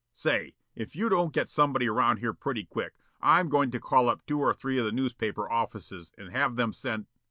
[0.25, 4.25] Say, if you don't get somebody around here pretty quick, I'm goin' to call up
[4.25, 7.05] two or three of the newspaper offices and have 'em send